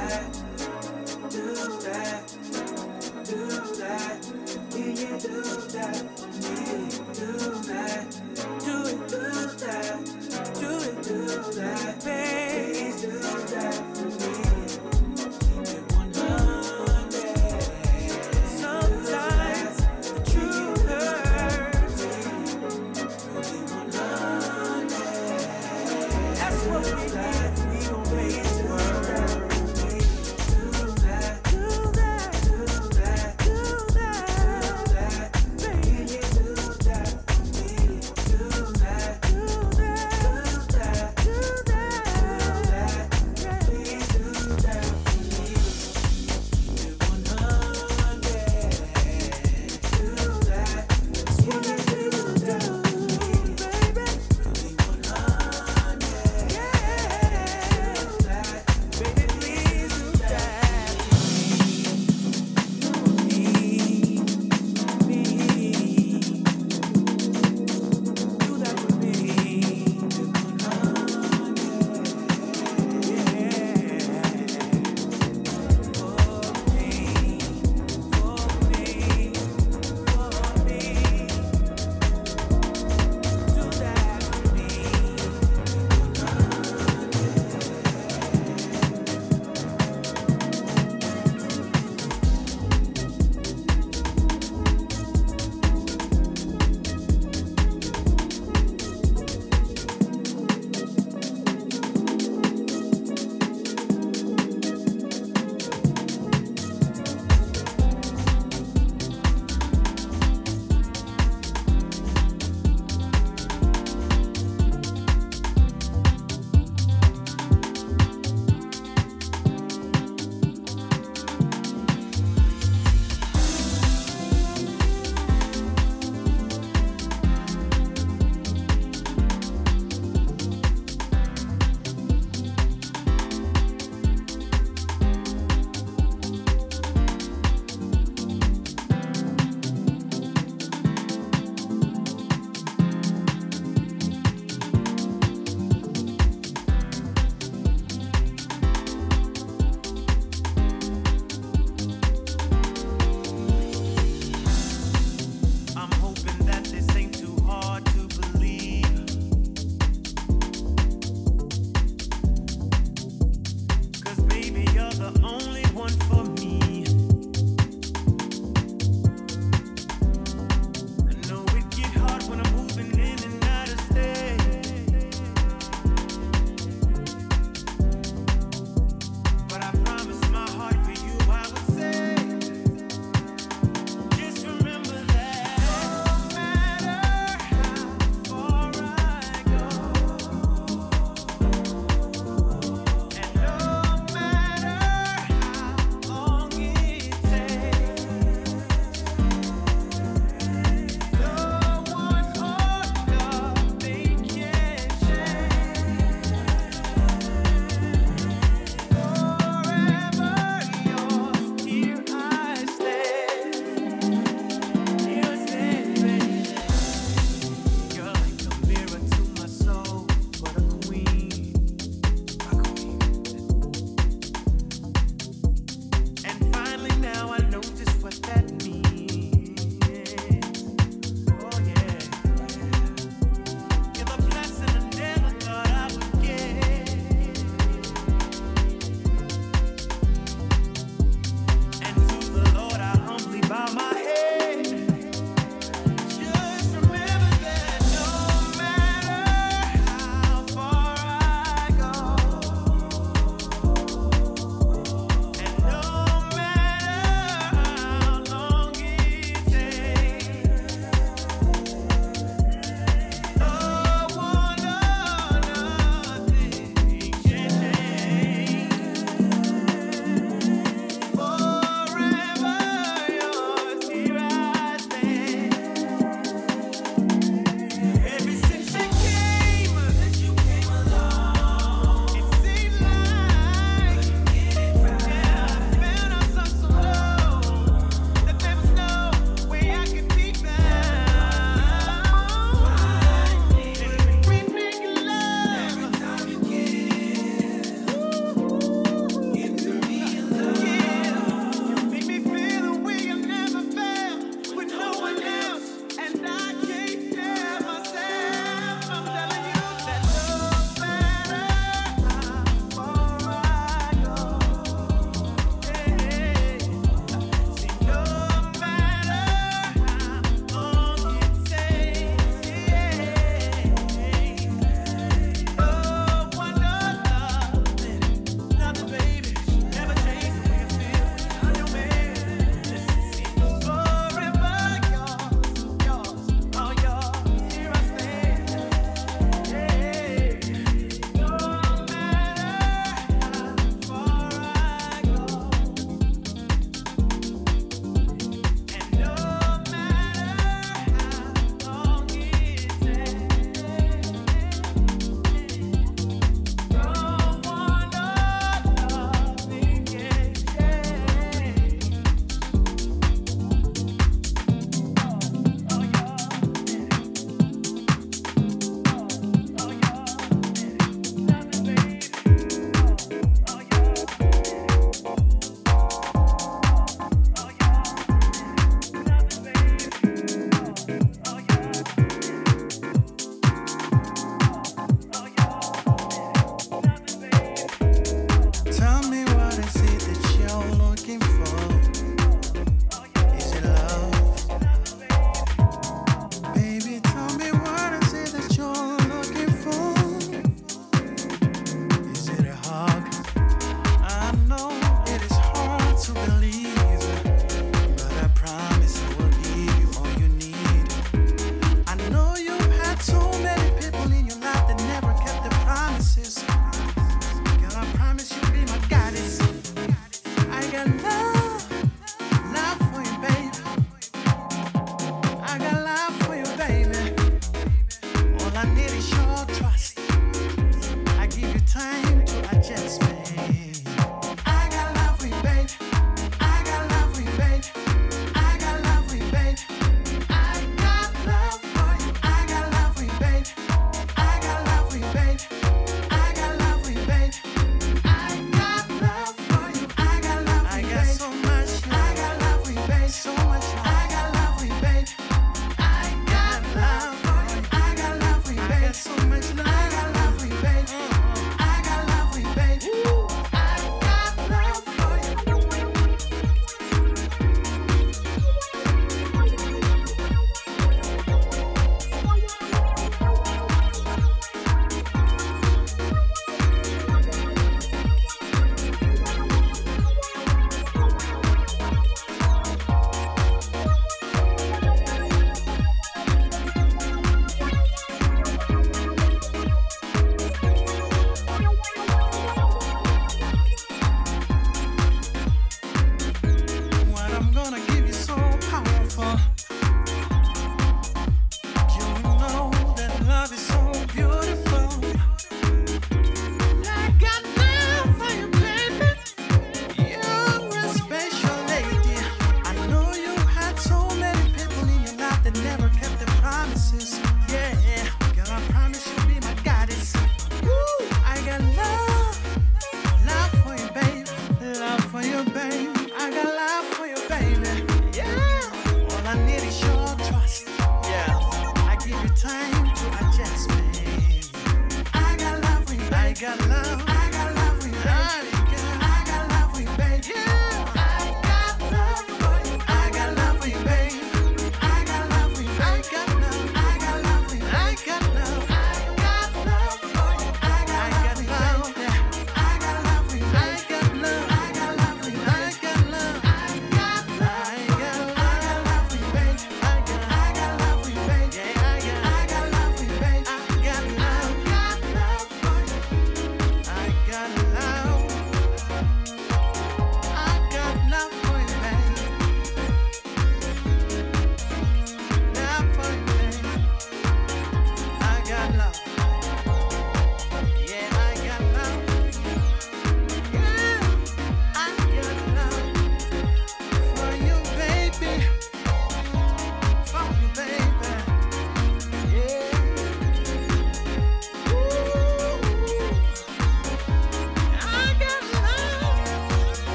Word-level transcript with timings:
that, 0.00 0.32
do 1.30 1.54
that, 1.84 2.26
do 3.24 3.46
that, 3.80 4.18
yeah, 4.74 4.86
yeah, 4.86 5.18
do 5.18 5.42
that. 5.72 6.19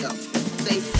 yourself. 0.00 0.18
Say 0.66 0.99